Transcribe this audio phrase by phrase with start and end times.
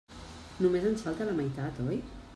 [0.65, 2.05] Només ens en falta la meitat, oi?